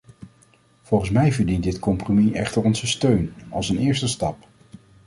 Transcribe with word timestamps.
Volgens 0.81 1.09
mij 1.11 1.31
verdient 1.31 1.63
dit 1.63 1.79
compromis 1.79 2.31
echter 2.33 2.63
onze 2.63 2.87
steun, 2.87 3.33
als 3.49 3.69
een 3.69 3.77
eerste 3.77 4.07
stap. 4.07 4.47